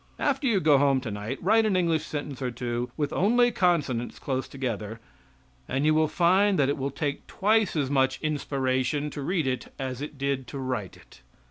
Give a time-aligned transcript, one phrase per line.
[0.17, 4.47] After you go home tonight write an English sentence or two with only consonants close
[4.47, 4.99] together,
[5.67, 9.71] and you will find that it will take twice as much inspiration to read it
[9.77, 11.21] as it did to write it.